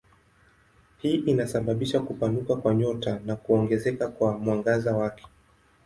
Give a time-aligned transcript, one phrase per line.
[0.97, 5.25] Hii inasababisha kupanuka kwa nyota na kuongezeka kwa mwangaza wake.